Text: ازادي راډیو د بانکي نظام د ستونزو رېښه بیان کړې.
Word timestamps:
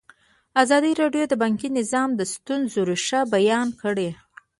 ازادي 0.63 0.91
راډیو 1.01 1.23
د 1.29 1.33
بانکي 1.41 1.69
نظام 1.79 2.09
د 2.15 2.21
ستونزو 2.33 2.79
رېښه 2.89 3.21
بیان 3.35 3.67
کړې. 3.81 4.09